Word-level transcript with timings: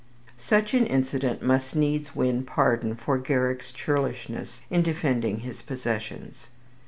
Such 0.39 0.73
an 0.73 0.87
incident 0.87 1.43
must 1.43 1.75
needs 1.75 2.15
win 2.15 2.43
pardon 2.43 2.95
for 2.95 3.19
Garrick's 3.19 3.71
churlishness 3.71 4.61
in 4.71 4.81
defending 4.81 5.41
his 5.41 5.61
possessions. 5.61 6.47